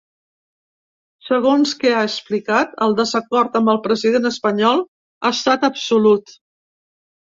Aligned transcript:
Segons 1.27 1.73
que 1.83 1.91
ha 1.99 2.01
explicat, 2.07 2.75
el 2.87 2.97
desacord 3.03 3.63
amb 3.63 3.75
el 3.77 3.83
president 3.87 4.29
espanyol 4.35 4.85
ha 4.85 5.37
estat 5.41 5.73
absolut. 5.75 6.39